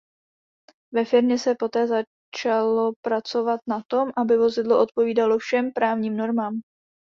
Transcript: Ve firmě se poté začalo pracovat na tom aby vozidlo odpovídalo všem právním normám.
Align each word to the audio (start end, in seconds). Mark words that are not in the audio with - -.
Ve 0.93 1.05
firmě 1.05 1.37
se 1.37 1.55
poté 1.55 1.87
začalo 1.87 2.93
pracovat 3.05 3.59
na 3.67 3.81
tom 3.87 4.09
aby 4.17 4.37
vozidlo 4.37 4.81
odpovídalo 4.81 5.37
všem 5.37 5.71
právním 5.73 6.17
normám. 6.17 6.61